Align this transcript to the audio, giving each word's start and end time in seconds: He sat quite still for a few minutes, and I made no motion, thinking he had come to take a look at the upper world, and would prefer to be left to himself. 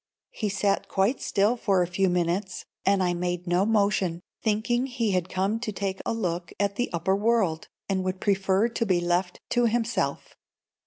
He 0.31 0.49
sat 0.49 0.87
quite 0.87 1.21
still 1.21 1.55
for 1.55 1.83
a 1.83 1.87
few 1.87 2.09
minutes, 2.09 2.65
and 2.87 3.03
I 3.03 3.13
made 3.13 3.45
no 3.45 3.67
motion, 3.67 4.19
thinking 4.41 4.87
he 4.87 5.11
had 5.11 5.29
come 5.29 5.59
to 5.59 5.71
take 5.71 6.01
a 6.07 6.11
look 6.11 6.51
at 6.59 6.75
the 6.75 6.89
upper 6.91 7.15
world, 7.15 7.67
and 7.87 8.03
would 8.03 8.19
prefer 8.19 8.67
to 8.67 8.85
be 8.87 8.99
left 8.99 9.41
to 9.51 9.67
himself. 9.67 10.35